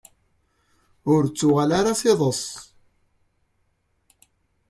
[1.13, 2.43] Ur ttuɣal ara s iḍes.